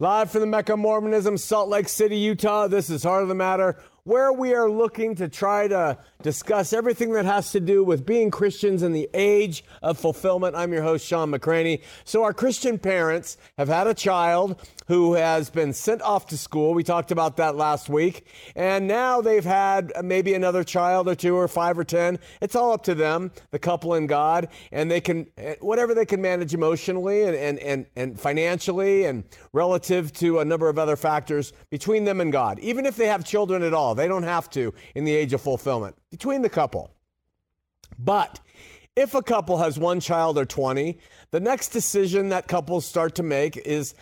[0.00, 2.66] Live from the Mecca Mormonism, Salt Lake City, Utah.
[2.66, 7.12] This is Heart of the Matter, where we are looking to try to discuss everything
[7.12, 10.54] that has to do with being Christians in the age of fulfillment.
[10.54, 11.80] I'm your host, Sean McCraney.
[12.04, 16.74] So, our Christian parents have had a child who has been sent off to school.
[16.74, 18.26] We talked about that last week.
[18.54, 22.18] And now they've had maybe another child or two or five or 10.
[22.42, 24.48] It's all up to them, the couple and God.
[24.72, 25.26] And they can,
[25.60, 30.68] whatever they can manage emotionally and, and, and, and financially and relative to a number
[30.68, 32.58] of other factors between them and God.
[32.58, 35.40] Even if they have children at all, they don't have to in the age of
[35.40, 36.90] fulfillment between the couple.
[37.98, 38.40] But
[38.96, 40.98] if a couple has one child or 20,
[41.30, 43.94] the next decision that couples start to make is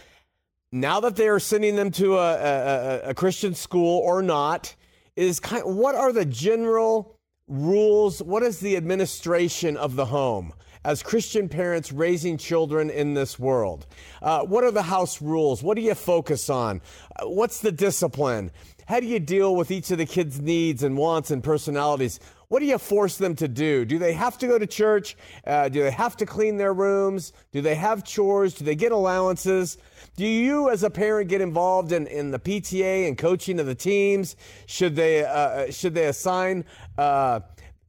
[0.71, 4.75] now that they are sending them to a, a, a Christian school or not,
[5.17, 8.23] is kind what are the general rules?
[8.23, 10.53] What is the administration of the home?
[10.85, 13.87] as Christian parents raising children in this world?
[14.21, 15.63] Uh, what are the house rules?
[15.63, 16.81] What do you focus on?
[17.17, 18.51] Uh, what's the discipline?
[18.87, 22.21] How do you deal with each of the kids' needs and wants and personalities?
[22.49, 23.85] What do you force them to do?
[23.85, 25.17] Do they have to go to church?
[25.47, 27.33] Uh, do they have to clean their rooms?
[27.51, 28.55] Do they have chores?
[28.55, 29.79] Do they get allowances?
[30.17, 33.75] Do you, as a parent, get involved in, in the PTA and coaching of the
[33.75, 34.37] teams?
[34.67, 36.67] Should they uh, uh should they assign?
[36.99, 37.41] Uh,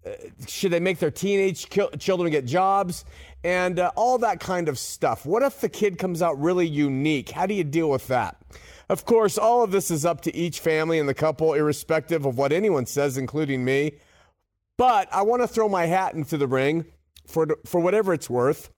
[0.06, 0.12] uh,
[0.48, 1.68] should they make their teenage
[2.00, 3.06] children get jobs?
[3.44, 5.26] And uh, all that kind of stuff.
[5.26, 7.32] What if the kid comes out really unique?
[7.32, 8.38] How do you deal with that?
[8.90, 12.38] Of course, all of this is up to each family and the couple, irrespective of
[12.38, 13.94] what anyone says, including me.
[14.78, 16.86] But I want to throw my hat into the ring
[17.26, 18.70] for, for whatever it's worth.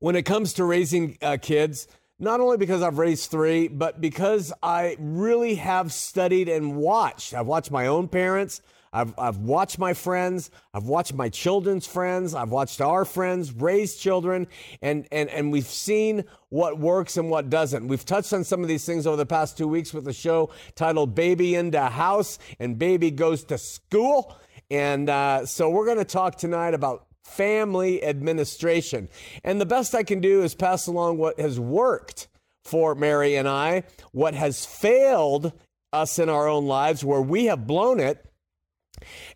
[0.00, 1.88] When it comes to raising uh, kids,
[2.18, 7.34] not only because I've raised three, but because I really have studied and watched.
[7.34, 8.60] I've watched my own parents.
[8.92, 13.96] I've, I've watched my friends, I've watched my children's friends, I've watched our friends raise
[13.96, 14.46] children,
[14.82, 17.88] and, and, and we've seen what works and what doesn't.
[17.88, 20.50] We've touched on some of these things over the past two weeks with a show
[20.74, 24.36] titled Baby into House and Baby Goes to School.
[24.70, 29.08] And uh, so we're going to talk tonight about family administration.
[29.44, 32.28] And the best I can do is pass along what has worked
[32.64, 35.52] for Mary and I, what has failed
[35.92, 38.27] us in our own lives, where we have blown it,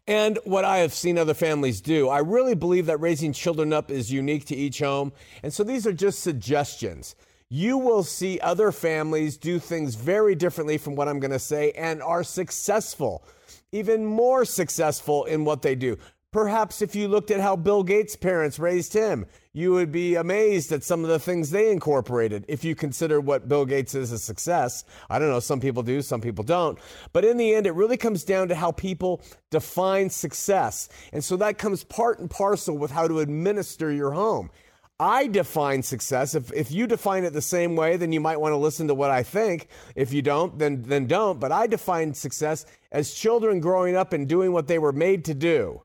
[0.07, 2.09] and what I have seen other families do.
[2.09, 5.13] I really believe that raising children up is unique to each home.
[5.43, 7.15] And so these are just suggestions.
[7.49, 11.73] You will see other families do things very differently from what I'm going to say
[11.73, 13.25] and are successful,
[13.73, 15.99] even more successful in what they do.
[16.33, 20.73] Perhaps if you looked at how Bill Gates' parents raised him, you would be amazed
[20.73, 24.19] at some of the things they incorporated if you consider what Bill Gates is a
[24.19, 24.83] success.
[25.11, 26.79] I don't know, some people do, some people don't.
[27.13, 29.21] But in the end, it really comes down to how people
[29.51, 30.89] define success.
[31.13, 34.51] And so that comes part and parcel with how to administer your home.
[34.99, 36.35] I define success.
[36.35, 38.95] If, if you define it the same way, then you might want to listen to
[38.95, 39.69] what I think.
[39.97, 41.39] If you don't, then, then don't.
[41.39, 45.35] But I define success as children growing up and doing what they were made to
[45.35, 45.83] do.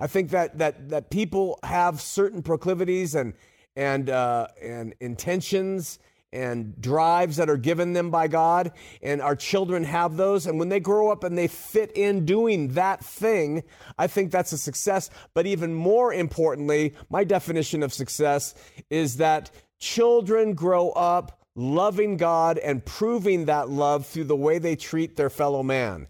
[0.00, 3.34] I think that that that people have certain proclivities and
[3.76, 5.98] and uh, and intentions
[6.32, 8.72] and drives that are given them by God,
[9.02, 10.46] and our children have those.
[10.46, 13.64] And when they grow up and they fit in doing that thing,
[13.98, 15.10] I think that's a success.
[15.34, 18.54] But even more importantly, my definition of success
[18.90, 24.76] is that children grow up loving God and proving that love through the way they
[24.76, 26.06] treat their fellow man.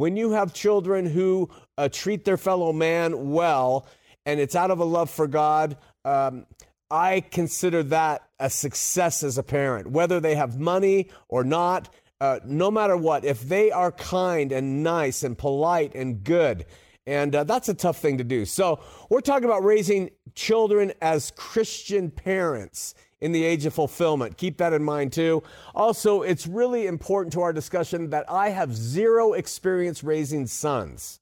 [0.00, 3.86] When you have children who uh, treat their fellow man well,
[4.24, 5.76] and it's out of a love for God.
[6.06, 6.46] Um,
[6.90, 11.92] I consider that a success as a parent, whether they have money or not.
[12.18, 16.64] Uh, no matter what, if they are kind and nice and polite and good,
[17.06, 18.46] and uh, that's a tough thing to do.
[18.46, 18.80] So,
[19.10, 24.36] we're talking about raising children as Christian parents in the age of fulfillment.
[24.36, 25.42] Keep that in mind too.
[25.74, 31.20] Also, it's really important to our discussion that I have zero experience raising sons.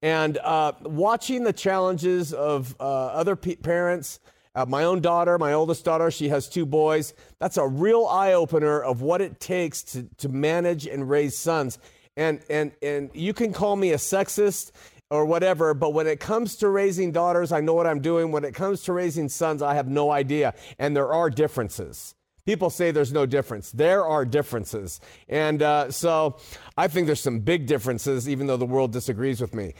[0.00, 4.20] And uh, watching the challenges of uh, other p- parents,
[4.54, 7.14] uh, my own daughter, my oldest daughter, she has two boys.
[7.40, 11.78] That's a real eye opener of what it takes to, to manage and raise sons.
[12.16, 14.72] And, and, and you can call me a sexist
[15.10, 18.30] or whatever, but when it comes to raising daughters, I know what I'm doing.
[18.30, 20.54] When it comes to raising sons, I have no idea.
[20.78, 22.14] And there are differences.
[22.44, 23.70] People say there's no difference.
[23.72, 25.00] There are differences.
[25.28, 26.38] And uh, so
[26.76, 29.74] I think there's some big differences, even though the world disagrees with me.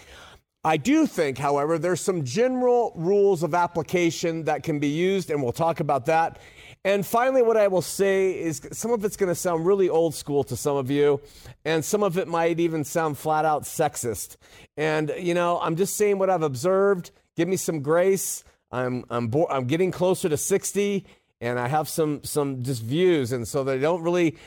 [0.65, 5.43] I do think, however, there's some general rules of application that can be used, and
[5.43, 6.41] we'll talk about that.
[6.89, 10.15] And finally, what I will say is some of it's going to sound really old
[10.15, 11.21] school to some of you,
[11.67, 14.39] and some of it might even sound flat out sexist.
[14.75, 17.11] And, you know, I'm just saying what I've observed.
[17.37, 18.43] Give me some grace.
[18.73, 21.05] I'm, I'm, bo- I'm getting closer to 60,
[21.43, 24.39] and I have some some just views, and so they don't really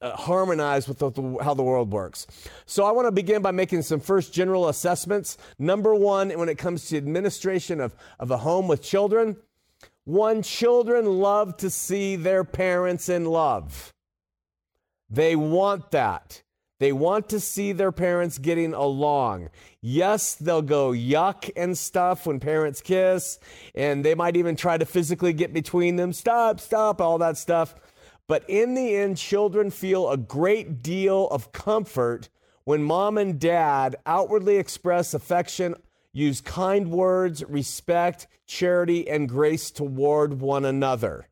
[0.00, 2.26] uh, harmonize with the, the, how the world works.
[2.64, 5.36] So I want to begin by making some first general assessments.
[5.58, 9.36] Number one, when it comes to administration of, of a home with children,
[10.10, 13.92] one, children love to see their parents in love.
[15.08, 16.42] They want that.
[16.80, 19.50] They want to see their parents getting along.
[19.82, 23.38] Yes, they'll go yuck and stuff when parents kiss,
[23.74, 26.12] and they might even try to physically get between them.
[26.12, 27.74] Stop, stop, all that stuff.
[28.26, 32.30] But in the end, children feel a great deal of comfort
[32.64, 35.74] when mom and dad outwardly express affection,
[36.12, 41.28] use kind words, respect, charity, and grace toward one another.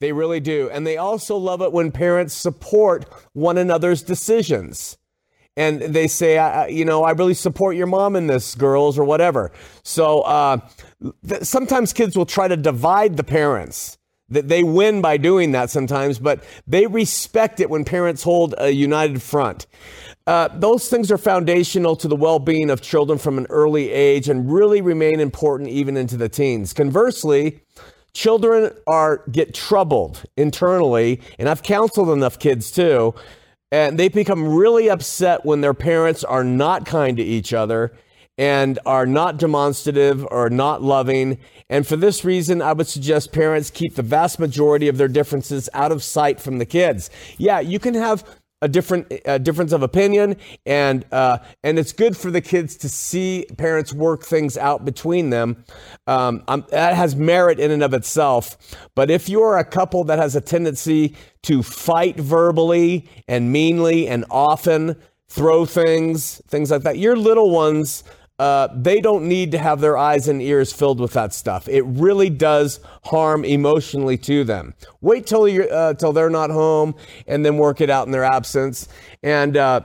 [0.00, 0.70] They really do.
[0.70, 4.96] And they also love it when parents support one another's decisions.
[5.56, 9.02] And they say, I, you know, I really support your mom in this, girls, or
[9.02, 9.50] whatever.
[9.82, 10.58] So uh,
[11.28, 13.98] th- sometimes kids will try to divide the parents.
[14.30, 18.68] That they win by doing that sometimes, but they respect it when parents hold a
[18.68, 19.66] united front.
[20.28, 24.28] Uh, those things are foundational to the well being of children from an early age
[24.28, 26.74] and really remain important even into the teens.
[26.74, 27.60] Conversely,
[28.12, 33.14] children are get troubled internally, and I've counseled enough kids too,
[33.72, 37.94] and they become really upset when their parents are not kind to each other
[38.36, 41.38] and are not demonstrative or not loving.
[41.70, 45.70] And for this reason, I would suggest parents keep the vast majority of their differences
[45.72, 47.08] out of sight from the kids.
[47.38, 48.24] Yeah, you can have
[48.60, 52.88] a different a difference of opinion, and uh, and it's good for the kids to
[52.88, 55.64] see parents work things out between them.
[56.06, 58.56] Um, um, that has merit in and of itself.
[58.94, 64.24] But if you're a couple that has a tendency to fight verbally and meanly and
[64.30, 64.96] often,
[65.28, 68.02] throw things, things like that, your little ones
[68.38, 71.68] uh, they don't need to have their eyes and ears filled with that stuff.
[71.68, 74.74] It really does harm emotionally to them.
[75.00, 76.94] Wait till you uh, till they're not home,
[77.26, 78.88] and then work it out in their absence.
[79.22, 79.80] And uh,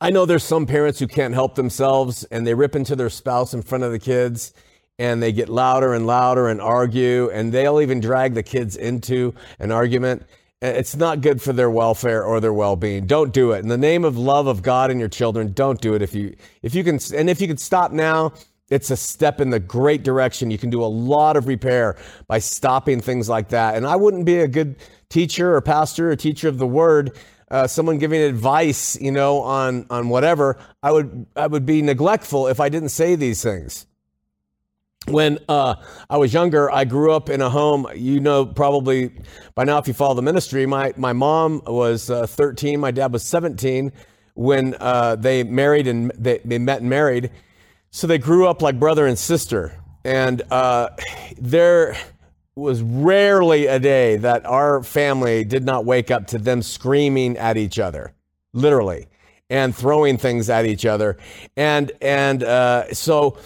[0.00, 3.54] I know there's some parents who can't help themselves, and they rip into their spouse
[3.54, 4.52] in front of the kids,
[4.98, 9.34] and they get louder and louder and argue, and they'll even drag the kids into
[9.58, 10.26] an argument.
[10.60, 13.06] It's not good for their welfare or their well-being.
[13.06, 13.60] Don't do it.
[13.60, 16.02] In the name of love of God and your children, don't do it.
[16.02, 18.32] If you if you can and if you can stop now,
[18.68, 20.50] it's a step in the great direction.
[20.50, 21.96] You can do a lot of repair
[22.26, 23.76] by stopping things like that.
[23.76, 24.76] And I wouldn't be a good
[25.08, 27.16] teacher or pastor or teacher of the word,
[27.52, 30.58] uh, someone giving advice, you know, on on whatever.
[30.82, 33.86] I would I would be neglectful if I didn't say these things
[35.10, 35.76] when uh,
[36.08, 37.86] I was younger, I grew up in a home.
[37.94, 39.10] You know, probably
[39.54, 43.12] by now, if you follow the ministry, my my mom was uh, 13, my dad
[43.12, 43.92] was 17
[44.34, 47.30] when uh, they married and they, they met and married.
[47.90, 49.74] So they grew up like brother and sister,
[50.04, 50.90] and uh,
[51.38, 51.96] there
[52.54, 57.56] was rarely a day that our family did not wake up to them screaming at
[57.56, 58.12] each other,
[58.52, 59.06] literally,
[59.48, 61.16] and throwing things at each other,
[61.56, 63.38] and and uh, so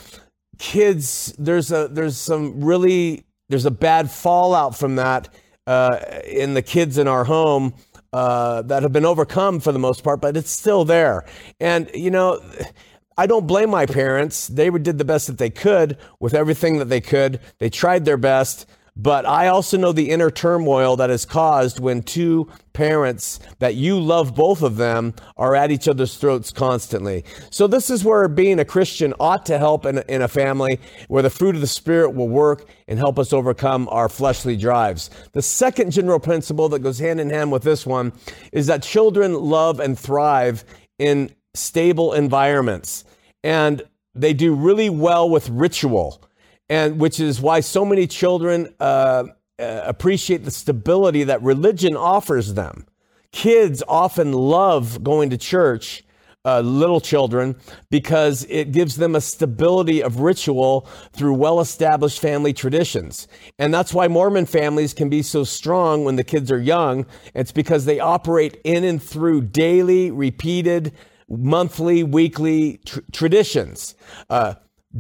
[0.62, 5.28] kids, there's a there's some really there's a bad fallout from that
[5.66, 7.74] uh, in the kids in our home
[8.12, 11.24] uh, that have been overcome for the most part, but it's still there.
[11.60, 12.40] And you know.
[13.18, 14.48] I don't blame my parents.
[14.48, 17.40] They did the best that they could with everything that they could.
[17.58, 18.64] They tried their best.
[18.94, 23.98] But I also know the inner turmoil that is caused when two parents that you
[23.98, 27.24] love both of them are at each other's throats constantly.
[27.50, 30.78] So this is where being a Christian ought to help in, in a family
[31.08, 35.08] where the fruit of the Spirit will work and help us overcome our fleshly drives.
[35.32, 38.12] The second general principle that goes hand in hand with this one
[38.52, 40.64] is that children love and thrive
[40.98, 43.04] in stable environments.
[43.42, 43.82] And
[44.14, 46.22] they do really well with ritual
[46.72, 49.24] and which is why so many children uh,
[49.58, 52.86] uh, appreciate the stability that religion offers them.
[53.30, 56.02] Kids often love going to church,
[56.46, 57.56] uh, little children,
[57.90, 63.28] because it gives them a stability of ritual through well established family traditions.
[63.58, 67.04] And that's why Mormon families can be so strong when the kids are young.
[67.34, 70.94] It's because they operate in and through daily, repeated,
[71.28, 73.94] monthly, weekly tr- traditions.
[74.30, 74.54] Uh,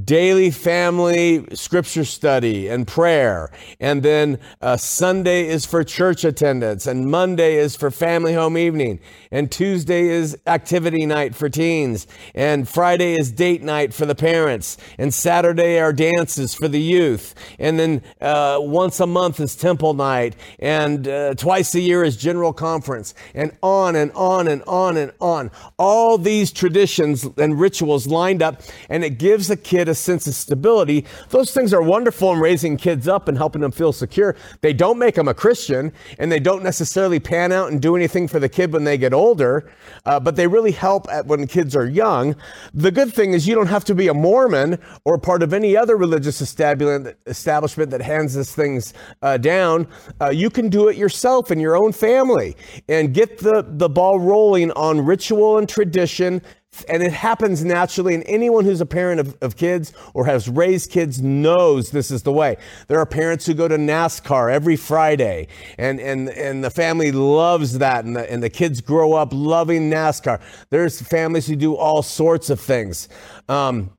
[0.04, 3.50] daily family scripture study and prayer.
[3.78, 9.00] And then uh, Sunday is for church attendance, and Monday is for family home evening,
[9.30, 14.78] and Tuesday is activity night for teens, and Friday is date night for the parents,
[14.96, 19.92] and Saturday are dances for the youth, and then uh, once a month is temple
[19.92, 24.96] night, and uh, twice a year is general conference, and on and on and on
[24.96, 25.50] and on.
[25.78, 30.28] All these traditions and rituals lined up, and it gives a kid kid a sense
[30.28, 31.04] of stability.
[31.30, 34.36] Those things are wonderful in raising kids up and helping them feel secure.
[34.60, 38.28] They don't make them a Christian, and they don't necessarily pan out and do anything
[38.28, 39.72] for the kid when they get older,
[40.06, 42.36] uh, but they really help at when kids are young.
[42.72, 45.76] The good thing is you don't have to be a Mormon or part of any
[45.76, 49.88] other religious establishment that hands these things uh, down.
[50.20, 52.56] Uh, you can do it yourself in your own family
[52.88, 56.40] and get the, the ball rolling on ritual and tradition
[56.88, 60.90] and it happens naturally and anyone who's a parent of, of, kids or has raised
[60.90, 62.56] kids knows this is the way.
[62.88, 65.48] There are parents who go to nascar every friday
[65.78, 69.90] and, and, and the family loves that and the, and the kids grow up loving
[69.90, 70.40] nascar.
[70.70, 73.08] There's families who do all sorts of things.
[73.48, 73.90] Um,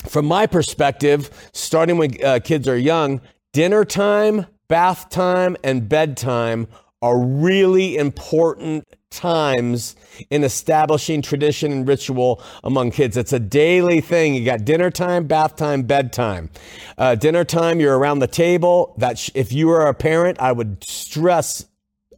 [0.00, 3.20] from my perspective starting when uh, kids are young
[3.52, 6.66] dinner time bath time and bedtime
[7.02, 8.84] are really important
[9.16, 9.96] times
[10.30, 13.16] in establishing tradition and ritual among kids.
[13.16, 14.34] It's a daily thing.
[14.34, 16.50] You got dinner time, bath time, bedtime.
[16.98, 18.94] Uh, dinner time, you're around the table.
[18.98, 21.66] That sh- if you are a parent, I would stress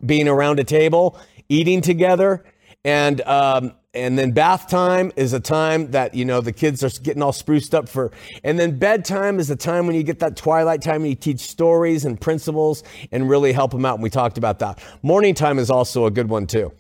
[0.04, 2.44] being around a table, eating together,
[2.84, 6.90] and um, and then bath time is a time that you know the kids are
[7.02, 8.12] getting all spruced up for
[8.44, 11.40] and then bedtime is the time when you get that twilight time and you teach
[11.40, 14.78] stories and principles and really help them out and we talked about that.
[15.02, 16.70] Morning time is also a good one too.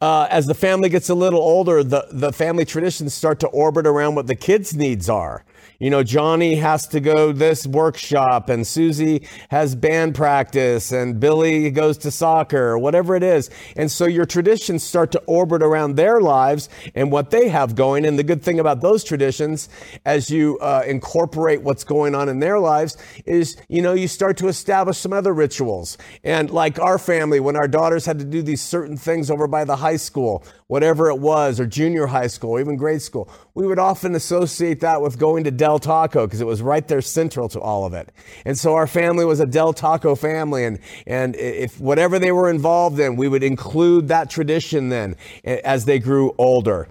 [0.00, 3.86] Uh, as the family gets a little older the, the family traditions start to orbit
[3.86, 5.44] around what the kids needs are
[5.78, 11.70] you know, Johnny has to go this workshop and Susie has band practice and Billy
[11.70, 13.50] goes to soccer or whatever it is.
[13.76, 18.06] And so your traditions start to orbit around their lives and what they have going.
[18.06, 19.68] And the good thing about those traditions,
[20.04, 24.36] as you uh, incorporate what's going on in their lives, is, you know, you start
[24.38, 25.98] to establish some other rituals.
[26.24, 29.64] And like our family, when our daughters had to do these certain things over by
[29.64, 33.66] the high school, whatever it was, or junior high school, or even grade school, we
[33.66, 37.48] would often associate that with going to Del Taco because it was right there central
[37.48, 38.12] to all of it.
[38.44, 40.66] And so our family was a Del Taco family.
[40.66, 45.86] And, and if whatever they were involved in, we would include that tradition then as
[45.86, 46.86] they grew older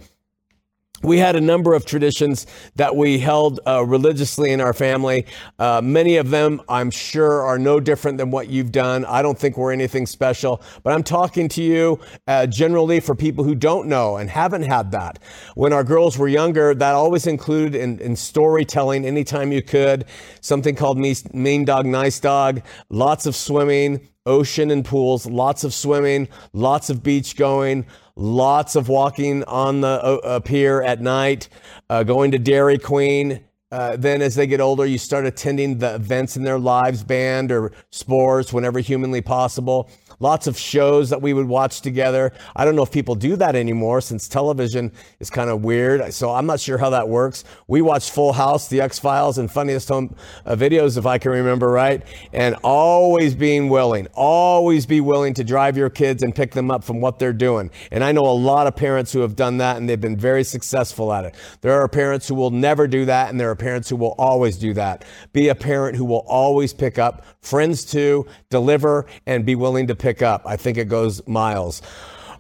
[1.06, 5.26] we had a number of traditions that we held uh, religiously in our family.
[5.60, 9.06] Uh, many of them, I'm sure, are no different than what you've done.
[9.06, 13.44] I don't think we're anything special, but I'm talking to you uh, generally for people
[13.44, 15.20] who don't know and haven't had that.
[15.54, 20.06] When our girls were younger, that always included in, in storytelling anytime you could,
[20.42, 26.28] something called Mean Dog, Nice Dog, lots of swimming, ocean and pools, lots of swimming,
[26.54, 31.50] lots of beach going lots of walking on the uh, pier at night,
[31.90, 33.44] uh, going to Dairy Queen.
[33.72, 37.52] Uh, then, as they get older, you start attending the events in their lives, band
[37.52, 42.32] or sports, whenever humanly possible lots of shows that we would watch together.
[42.56, 46.14] I don't know if people do that anymore since television is kind of weird.
[46.14, 47.44] So I'm not sure how that works.
[47.68, 51.32] We watched Full House, The X Files, and Funniest Home uh, Videos, if I can
[51.32, 52.04] remember right.
[52.34, 56.84] And always being willing, always be willing to drive your kids and pick them up
[56.84, 57.72] from what they're doing.
[57.92, 60.44] And I know a lot of parents who have done that and they've been very
[60.44, 61.36] successful at it.
[61.62, 64.58] There are parents who will never do that, and there are parents who will always
[64.58, 65.04] do that.
[65.34, 69.96] Be a parent who will always pick up friends too, deliver, and be willing to
[69.96, 70.44] pick up.
[70.46, 71.82] I think it goes miles.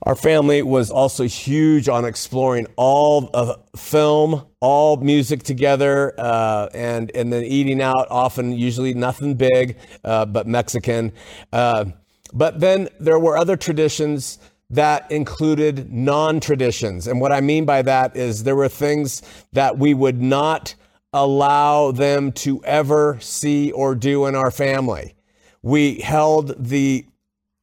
[0.03, 7.12] Our family was also huge on exploring all of film, all music together, uh, and
[7.15, 8.07] and then eating out.
[8.12, 11.12] Often, usually nothing big, uh, but Mexican.
[11.51, 11.86] Uh,
[12.34, 14.38] but then there were other traditions
[14.69, 19.93] that included non-traditions, and what I mean by that is there were things that we
[19.93, 20.75] would not
[21.13, 25.15] allow them to ever see or do in our family.
[25.62, 27.05] We held the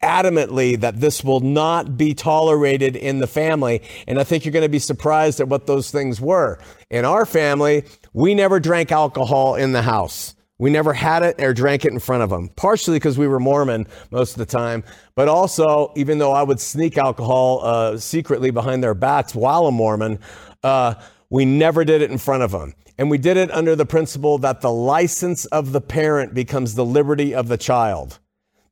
[0.03, 3.83] adamantly that this will not be tolerated in the family.
[4.07, 6.59] And I think you're going to be surprised at what those things were.
[6.91, 10.35] In our family, we never drank alcohol in the house.
[10.59, 13.41] We never had it or drank it in front of them, partially because we were
[13.41, 14.85] Mormon most of the time,
[15.17, 19.73] but also, even though I would sneak alcohol uh, secretly behind their backs while a
[19.73, 20.21] Mormon,
[20.63, 20.95] uh,
[21.31, 22.75] we never did it in front of them.
[22.97, 26.85] And we did it under the principle that the license of the parent becomes the
[26.85, 28.21] liberty of the child.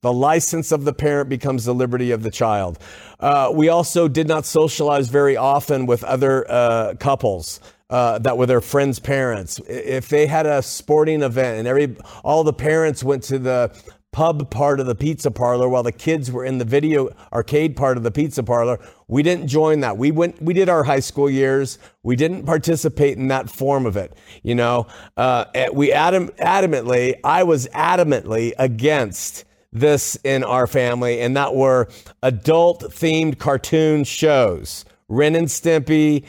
[0.02, 2.78] The license of the parent becomes the liberty of the child.
[3.18, 7.60] Uh, we also did not socialize very often with other uh, couples.
[7.90, 9.58] Uh, that were their friends' parents.
[9.66, 13.76] If they had a sporting event and every all the parents went to the
[14.12, 17.96] pub part of the pizza parlor while the kids were in the video arcade part
[17.96, 18.78] of the pizza parlor.
[19.08, 19.96] We didn't join that.
[19.96, 21.78] We went, we did our high school years.
[22.02, 24.12] We didn't participate in that form of it.
[24.42, 31.36] You know, uh, we adam, adamantly, I was adamantly against this in our family, and
[31.36, 31.88] that were
[32.22, 34.84] adult themed cartoon shows.
[35.08, 36.24] Ren and Stimpy,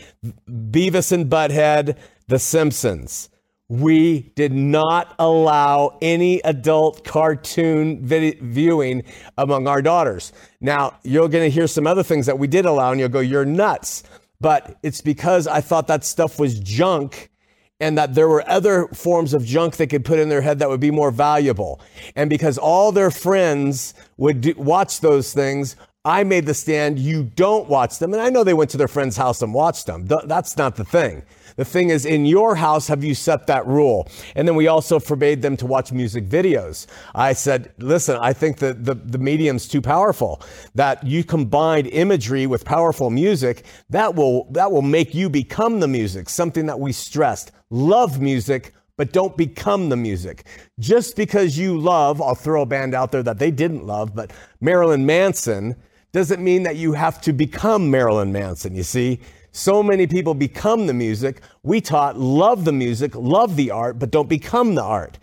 [0.49, 3.29] Beavis and Butthead, The Simpsons.
[3.69, 9.03] we did not allow any adult cartoon viewing
[9.37, 10.33] among our daughters.
[10.59, 13.21] Now, you're going to hear some other things that we did allow, and you'll go,
[13.21, 14.03] You're nuts.
[14.41, 17.30] But it's because I thought that stuff was junk
[17.81, 20.69] and that there were other forms of junk they could put in their head that
[20.69, 21.81] would be more valuable.
[22.15, 27.23] And because all their friends would do, watch those things, I made the stand, you
[27.23, 28.11] don't watch them.
[28.13, 30.07] And I know they went to their friend's house and watched them.
[30.07, 31.21] Th- that's not the thing.
[31.57, 34.07] The thing is, in your house, have you set that rule?
[34.35, 36.87] And then we also forbade them to watch music videos.
[37.13, 40.41] I said, listen, I think that the, the medium's too powerful.
[40.73, 45.87] That you combine imagery with powerful music, that will, that will make you become the
[45.87, 47.51] music, something that we stressed.
[47.69, 50.45] Love music, but don't become the music.
[50.79, 54.33] Just because you love, I'll throw a band out there that they didn't love, but
[54.61, 55.75] Marilyn Manson
[56.11, 59.19] doesn't mean that you have to become Marilyn Manson, you see?
[59.53, 61.41] So many people become the music.
[61.63, 65.19] We taught love the music, love the art, but don't become the art.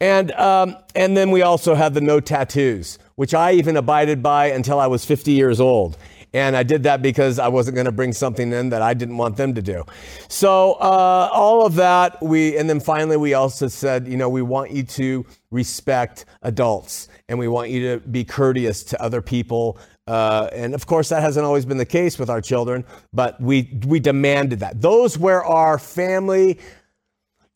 [0.00, 4.46] And, um, and then we also have the no tattoos, which I even abided by
[4.46, 5.96] until I was 50 years old.
[6.34, 9.16] And I did that because I wasn't going to bring something in that I didn't
[9.16, 9.84] want them to do.
[10.28, 14.42] So, uh, all of that, we, and then finally, we also said, you know, we
[14.42, 19.78] want you to respect adults and we want you to be courteous to other people
[20.08, 23.78] uh, and of course, that hasn't always been the case with our children, but we,
[23.86, 24.80] we demanded that.
[24.80, 26.58] Those were our family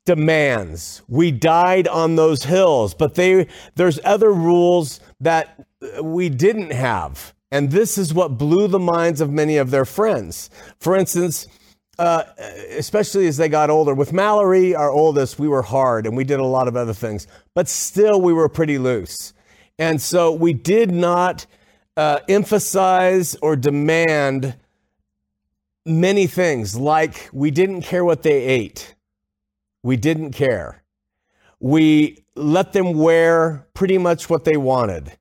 [0.04, 1.00] demands.
[1.08, 5.66] We died on those hills, but they, there's other rules that
[6.02, 7.32] we didn't have.
[7.50, 10.50] And this is what blew the minds of many of their friends.
[10.78, 11.46] For instance,
[11.98, 12.24] uh,
[12.76, 16.38] especially as they got older, with Mallory, our oldest, we were hard and we did
[16.38, 19.32] a lot of other things, but still we were pretty loose.
[19.78, 21.46] And so we did not
[21.96, 24.56] uh, emphasize or demand
[25.84, 28.94] many things, like we didn't care what they ate.
[29.82, 30.82] We didn't care.
[31.60, 35.12] We let them wear pretty much what they wanted.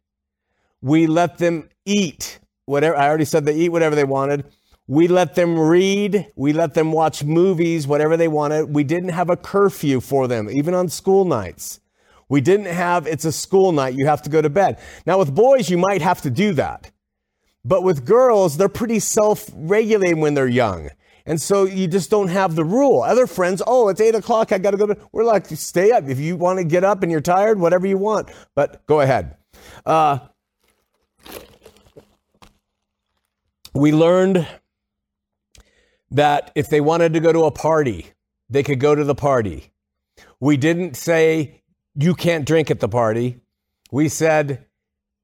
[0.82, 2.96] We let them eat whatever.
[2.96, 4.46] I already said they eat whatever they wanted.
[4.88, 6.32] We let them read.
[6.36, 8.74] We let them watch movies, whatever they wanted.
[8.74, 11.81] We didn't have a curfew for them, even on school nights.
[12.32, 14.80] We didn't have, it's a school night, you have to go to bed.
[15.06, 16.90] Now, with boys, you might have to do that.
[17.66, 20.92] But with girls, they're pretty self regulating when they're young.
[21.26, 23.04] And so you just don't have the rule.
[23.04, 24.98] Other friends, oh, it's eight o'clock, I got to go to.
[25.12, 26.08] We're like, stay up.
[26.08, 29.36] If you want to get up and you're tired, whatever you want, but go ahead.
[29.86, 30.20] Uh,
[33.74, 34.48] we learned
[36.12, 38.14] that if they wanted to go to a party,
[38.50, 39.74] they could go to the party.
[40.40, 41.61] We didn't say
[41.96, 43.40] you can't drink at the party.
[43.92, 44.66] We said,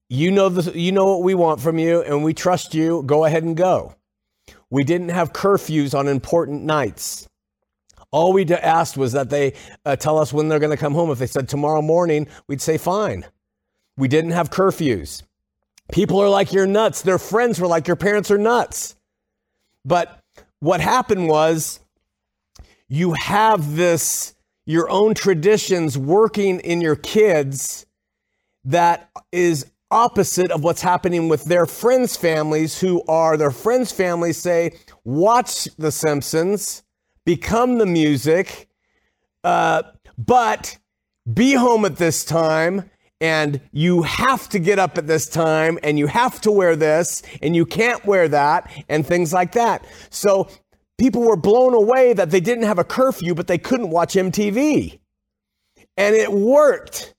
[0.10, 3.04] you know, the, you know what we want from you, and we trust you.
[3.04, 3.96] Go ahead and go.
[4.70, 7.28] We didn't have curfews on important nights.
[8.12, 9.54] All we asked was that they
[9.86, 11.12] uh, tell us when they're going to come home.
[11.12, 13.26] If they said tomorrow morning, we'd say fine.
[13.98, 15.24] We didn't have curfews.
[15.92, 17.02] People are like, you're nuts.
[17.02, 18.96] Their friends were like, your parents are nuts.
[19.84, 20.22] But
[20.60, 21.80] what happened was
[22.88, 24.34] you have this
[24.68, 27.86] your own traditions working in your kids
[28.66, 34.38] that is opposite of what's happening with their friends' families, who are their friends' families
[34.38, 36.84] say, watch The Simpsons,
[37.26, 38.68] become the music,
[39.46, 39.84] uh,
[40.18, 40.78] but
[41.34, 42.92] be home at this time.
[43.22, 47.24] And you have to get up at this time, and you have to wear this,
[47.42, 49.88] and you can't wear that, and things like that.
[50.12, 50.50] So
[50.98, 55.00] people were blown away that they didn't have a curfew, but they couldn't watch MTV.
[55.96, 57.16] And it worked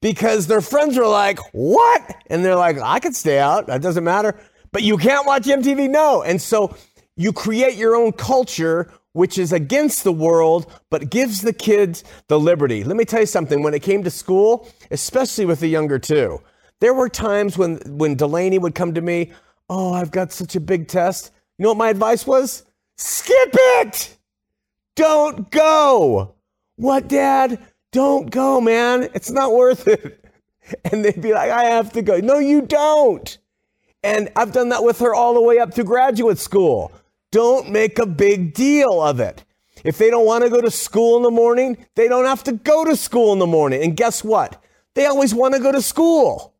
[0.00, 2.14] because their friends were like, What?
[2.26, 3.66] And they're like, I could stay out.
[3.68, 4.38] That doesn't matter.
[4.72, 5.90] But you can't watch MTV?
[5.90, 6.22] No.
[6.22, 6.76] And so
[7.16, 12.40] you create your own culture, which is against the world, but gives the kids the
[12.40, 12.84] liberty.
[12.84, 13.62] Let me tell you something.
[13.62, 16.40] When it came to school, especially with the younger two,
[16.80, 19.32] there were times when, when Delaney would come to me,
[19.70, 21.30] Oh, I've got such a big test.
[21.56, 22.64] You know what my advice was?
[23.04, 24.16] Skip it!
[24.94, 26.36] Don't go!
[26.76, 27.58] What, Dad?
[27.90, 29.08] Don't go, man.
[29.12, 30.24] It's not worth it.
[30.84, 32.18] And they'd be like, I have to go.
[32.18, 33.36] No, you don't.
[34.04, 36.92] And I've done that with her all the way up to graduate school.
[37.32, 39.44] Don't make a big deal of it.
[39.84, 42.52] If they don't want to go to school in the morning, they don't have to
[42.52, 43.82] go to school in the morning.
[43.82, 44.62] And guess what?
[44.94, 46.51] They always want to go to school.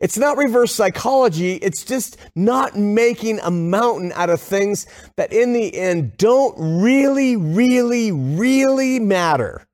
[0.00, 1.54] It's not reverse psychology.
[1.56, 4.86] It's just not making a mountain out of things
[5.16, 9.66] that in the end don't really, really, really matter.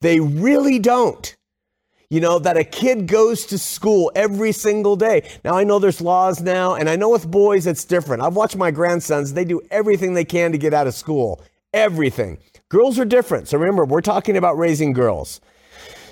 [0.00, 1.36] They really don't.
[2.10, 5.28] You know, that a kid goes to school every single day.
[5.44, 8.22] Now, I know there's laws now, and I know with boys it's different.
[8.22, 11.42] I've watched my grandsons, they do everything they can to get out of school.
[11.74, 12.38] everything.
[12.70, 13.48] Girls are different.
[13.48, 15.40] So remember, we're talking about raising girls.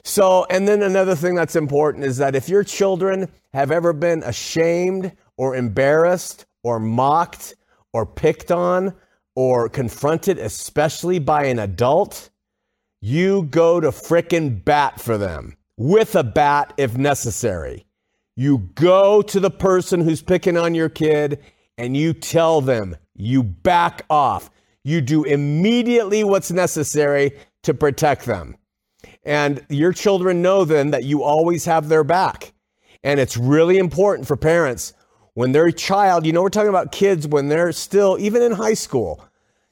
[0.04, 4.22] So, and then another thing that's important is that if your children have ever been
[4.24, 7.54] ashamed or embarrassed or mocked
[7.92, 8.94] or picked on
[9.36, 12.30] or confronted, especially by an adult,
[13.00, 17.86] you go to frickin' bat for them with a bat if necessary.
[18.36, 21.40] You go to the person who's picking on your kid
[21.78, 24.50] and you tell them, you back off.
[24.84, 28.56] You do immediately what's necessary to protect them.
[29.24, 32.52] And your children know then that you always have their back.
[33.04, 34.94] And it's really important for parents
[35.34, 38.74] when they're child, you know, we're talking about kids when they're still, even in high
[38.74, 39.24] school,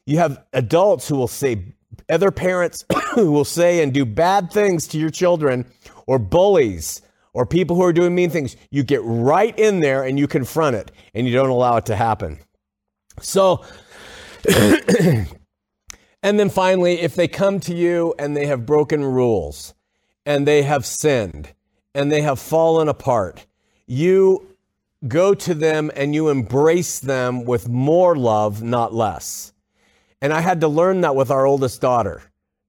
[0.06, 1.74] you have adults who will say,
[2.08, 2.84] other parents
[3.14, 5.66] who will say and do bad things to your children,
[6.06, 7.02] or bullies,
[7.34, 8.56] or people who are doing mean things.
[8.70, 11.96] You get right in there and you confront it and you don't allow it to
[11.96, 12.38] happen.
[13.20, 13.64] So,
[16.22, 19.74] and then finally, if they come to you and they have broken rules
[20.26, 21.54] and they have sinned
[21.94, 23.46] and they have fallen apart,
[23.86, 24.46] you
[25.08, 29.52] go to them and you embrace them with more love, not less.
[30.20, 32.22] And I had to learn that with our oldest daughter.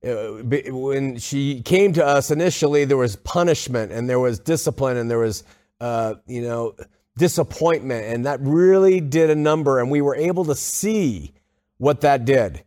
[0.04, 5.12] Uh, when she came to us initially, there was punishment and there was discipline and
[5.12, 5.44] there was,
[5.82, 6.74] uh, you know,
[7.18, 8.06] disappointment.
[8.06, 9.80] And that really did a number.
[9.80, 11.34] And we were able to see
[11.78, 12.64] what that did.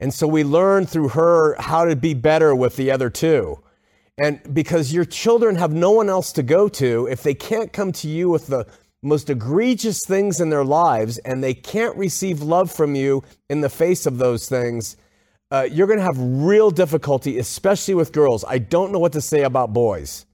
[0.00, 3.60] And so we learned through her how to be better with the other two.
[4.16, 7.92] And because your children have no one else to go to, if they can't come
[7.92, 8.66] to you with the
[9.02, 13.68] most egregious things in their lives and they can't receive love from you in the
[13.68, 14.96] face of those things,
[15.50, 18.44] uh, you're going to have real difficulty, especially with girls.
[18.46, 20.26] I don't know what to say about boys.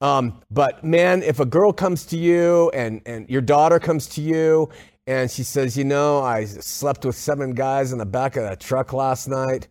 [0.00, 4.20] Um, but man, if a girl comes to you and, and your daughter comes to
[4.20, 4.68] you
[5.06, 8.60] and she says, You know, I slept with seven guys in the back of that
[8.60, 9.68] truck last night,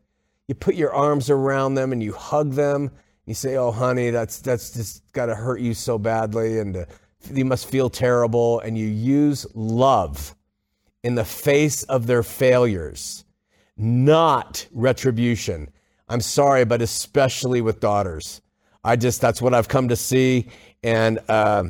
[0.48, 2.92] you put your arms around them and you hug them.
[3.26, 6.60] You say, Oh, honey, that's, that's just got to hurt you so badly.
[6.60, 6.86] And uh,
[7.34, 8.60] you must feel terrible.
[8.60, 10.36] And you use love
[11.04, 13.26] in the face of their failures,
[13.78, 15.70] not retribution.
[16.08, 18.42] I'm sorry, but especially with daughters.
[18.84, 20.50] I just, that's what I've come to see.
[20.84, 21.66] And, uh,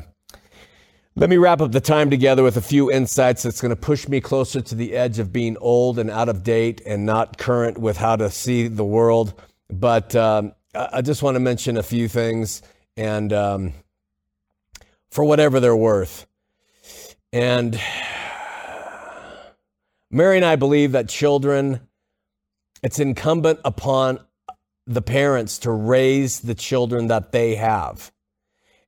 [1.18, 4.06] let me wrap up the time together with a few insights that's going to push
[4.06, 7.78] me closer to the edge of being old and out of date and not current
[7.78, 9.32] with how to see the world.
[9.70, 12.60] But um, I just want to mention a few things
[12.98, 13.72] and um,
[15.10, 16.26] for whatever they're worth.
[17.32, 17.80] And
[20.10, 21.80] Mary and I believe that children,
[22.82, 24.20] it's incumbent upon
[24.86, 28.12] the parents to raise the children that they have.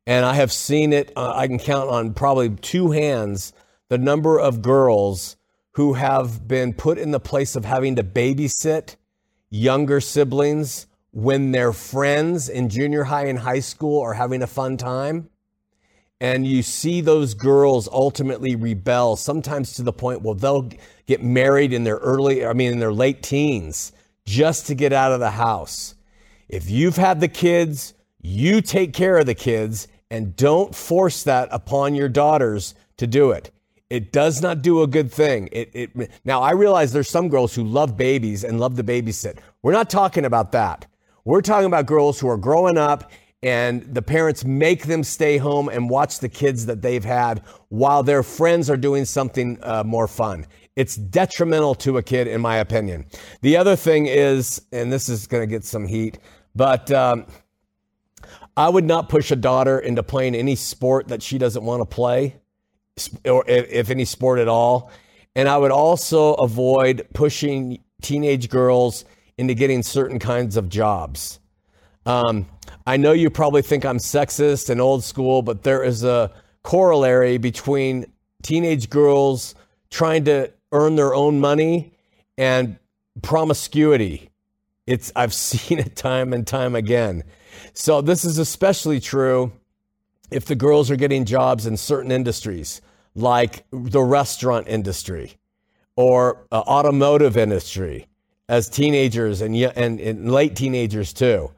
[0.09, 3.53] And I have seen it, uh, I can count on probably two hands
[3.91, 5.37] the number of girls
[5.73, 8.97] who have been put in the place of having to babysit
[9.51, 14.79] younger siblings when their friends in junior high and high school are having a fun
[14.79, 15.29] time.
[16.23, 20.71] And you see those girls ultimately rebel, sometimes to the point where they'll
[21.05, 23.93] get married in their early, I mean, in their late teens,
[24.25, 25.97] just to get out of the house.
[26.49, 27.93] If you've had the kids,
[28.23, 33.31] you take care of the kids and don't force that upon your daughters to do
[33.31, 33.51] it.
[33.91, 35.49] It does not do a good thing.
[35.51, 39.39] It, it, now, I realize there's some girls who love babies and love to babysit.
[39.63, 40.87] We're not talking about that.
[41.25, 43.11] We're talking about girls who are growing up
[43.43, 48.03] and the parents make them stay home and watch the kids that they've had while
[48.03, 50.45] their friends are doing something uh, more fun.
[50.75, 53.07] It's detrimental to a kid, in my opinion.
[53.43, 56.19] The other thing is, and this is going to get some heat,
[56.55, 56.91] but.
[56.91, 57.27] Um,
[58.59, 61.87] I would not push a daughter into playing any sport that she doesn't want to
[61.87, 62.41] play,
[63.25, 64.91] or if, any sport at all.
[65.37, 69.05] And I would also avoid pushing teenage girls
[69.39, 71.39] into getting certain kinds of jobs.
[72.05, 72.49] Um,
[72.85, 76.33] I know you probably think I'm sexist and old school, but there is a
[76.65, 78.07] corollary between
[78.43, 79.55] teenage girls
[79.89, 81.93] trying to earn their own money
[82.37, 82.77] and
[83.23, 84.28] promiscuity.
[84.89, 87.25] It's I've seen it time and time again.
[87.75, 89.53] So this is especially true
[90.31, 92.81] if the girls are getting jobs in certain industries
[93.15, 95.35] like the restaurant industry
[95.97, 98.07] or uh, automotive industry
[98.49, 101.51] as teenagers and, and, and late teenagers too.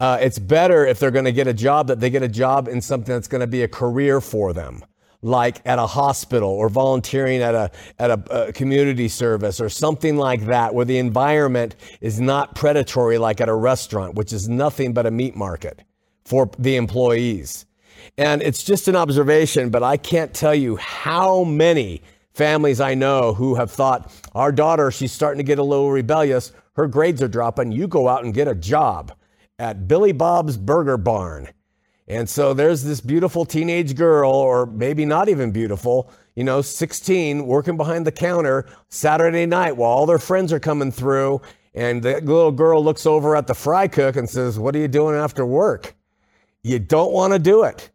[0.00, 2.66] Uh, it's better if they're going to get a job that they get a job
[2.66, 4.82] in something that's going to be a career for them
[5.26, 10.16] like at a hospital or volunteering at a at a, a, community service or something
[10.16, 14.94] like that where the environment is not predatory like at a restaurant which is nothing
[14.94, 15.82] but a meat market
[16.24, 17.66] for the employees.
[18.16, 23.34] And it's just an observation but i can't tell you how many families i know
[23.34, 26.52] who have thought our daughter she's starting to get a little rebellious.
[26.76, 29.12] Her grades are dropping, you go out and get a job
[29.58, 31.48] at Billy Bob's Burger Barn.
[32.08, 37.46] And so there's this beautiful teenage girl, or maybe not even beautiful, you know, 16,
[37.46, 41.40] working behind the counter Saturday night while all their friends are coming through.
[41.74, 44.88] And the little girl looks over at the fry cook and says, What are you
[44.88, 45.94] doing after work?
[46.62, 47.90] You don't want to do it.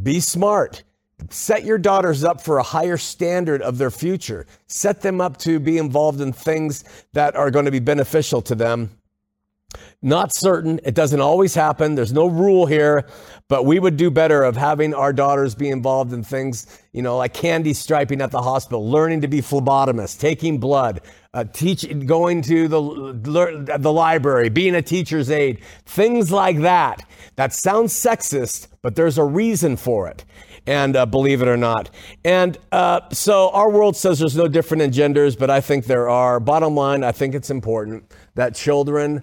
[0.00, 0.84] Be smart.
[1.30, 4.46] Set your daughters up for a higher standard of their future.
[4.68, 8.54] Set them up to be involved in things that are going to be beneficial to
[8.54, 8.90] them
[10.02, 10.80] not certain.
[10.84, 11.94] It doesn't always happen.
[11.94, 13.06] There's no rule here,
[13.48, 17.16] but we would do better of having our daughters be involved in things, you know,
[17.16, 21.00] like candy striping at the hospital, learning to be phlebotomists, taking blood,
[21.34, 27.08] uh, teach, going to the, the library, being a teacher's aide, things like that.
[27.36, 30.24] That sounds sexist, but there's a reason for it.
[30.68, 31.90] And uh, believe it or not.
[32.24, 36.08] And uh, so our world says there's no different in genders, but I think there
[36.08, 36.40] are.
[36.40, 39.22] Bottom line, I think it's important that children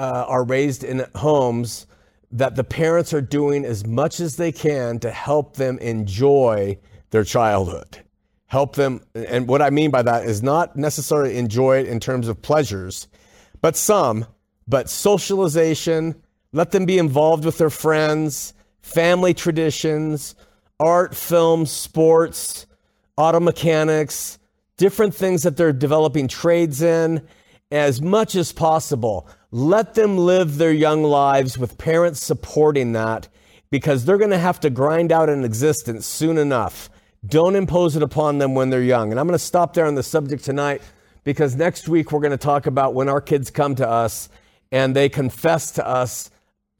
[0.00, 1.86] uh, are raised in homes
[2.32, 6.78] that the parents are doing as much as they can to help them enjoy
[7.10, 7.98] their childhood.
[8.46, 12.28] Help them, and what I mean by that is not necessarily enjoy it in terms
[12.28, 13.08] of pleasures,
[13.60, 14.24] but some,
[14.66, 16.14] but socialization,
[16.52, 20.34] let them be involved with their friends, family traditions,
[20.80, 22.66] art, film, sports,
[23.18, 24.38] auto mechanics,
[24.78, 27.26] different things that they're developing trades in
[27.70, 29.28] as much as possible.
[29.52, 33.28] Let them live their young lives with parents supporting that
[33.70, 36.88] because they're going to have to grind out an existence soon enough.
[37.26, 39.10] Don't impose it upon them when they're young.
[39.10, 40.82] And I'm going to stop there on the subject tonight
[41.24, 44.28] because next week we're going to talk about when our kids come to us
[44.72, 46.30] and they confess to us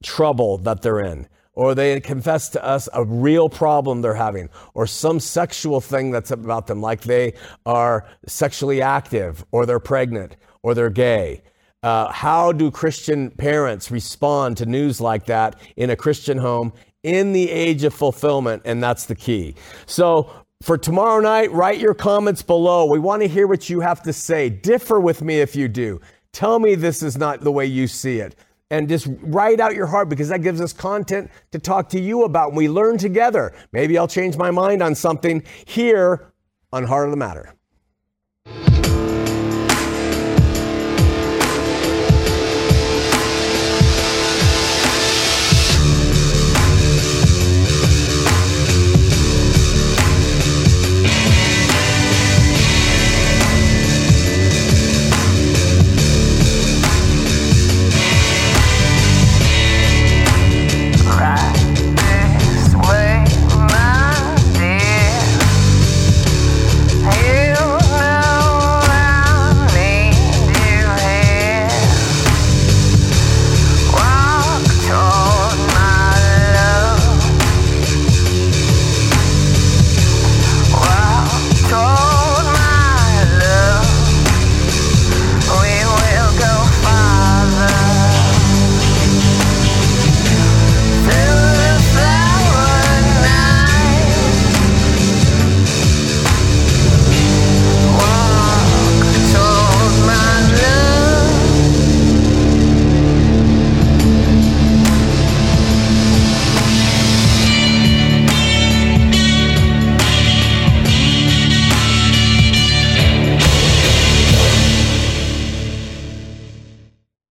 [0.03, 4.87] trouble that they're in, or they confess to us a real problem they're having, or
[4.87, 7.35] some sexual thing that's about them, like they
[7.67, 11.43] are sexually active, or they're pregnant, or they're gay.
[11.83, 17.33] Uh, how do Christian parents respond to news like that in a Christian home in
[17.33, 18.63] the age of fulfillment?
[18.67, 19.55] And that's the key.
[19.87, 20.31] So,
[20.63, 22.85] for tomorrow night, write your comments below.
[22.85, 24.51] We want to hear what you have to say.
[24.51, 26.03] Differ with me if you do.
[26.33, 28.37] Tell me this is not the way you see it.
[28.71, 32.25] And just write out your heart because that gives us content to talk to you
[32.25, 32.53] about.
[32.53, 33.55] We learn together.
[33.73, 36.31] Maybe I'll change my mind on something here
[36.75, 37.55] on Heart of the Matter.